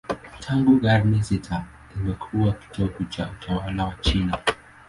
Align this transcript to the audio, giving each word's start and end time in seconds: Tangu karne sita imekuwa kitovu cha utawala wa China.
Tangu 0.39 0.79
karne 0.79 1.23
sita 1.23 1.65
imekuwa 1.95 2.51
kitovu 2.53 3.03
cha 3.05 3.29
utawala 3.31 3.85
wa 3.85 3.95
China. 4.01 4.37